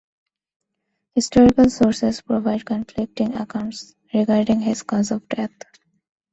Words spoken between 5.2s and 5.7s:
death.